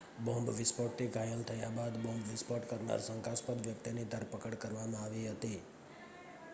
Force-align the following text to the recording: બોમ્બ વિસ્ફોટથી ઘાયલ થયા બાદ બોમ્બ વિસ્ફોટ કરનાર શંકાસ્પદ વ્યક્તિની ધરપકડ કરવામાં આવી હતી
બોમ્બ 0.19 0.47
વિસ્ફોટથી 0.53 1.09
ઘાયલ 1.09 1.43
થયા 1.43 1.69
બાદ 1.75 1.99
બોમ્બ 1.99 2.23
વિસ્ફોટ 2.27 2.65
કરનાર 2.65 3.03
શંકાસ્પદ 3.03 3.61
વ્યક્તિની 3.63 4.07
ધરપકડ 4.07 4.57
કરવામાં 4.57 4.99
આવી 5.01 5.27
હતી 5.27 5.59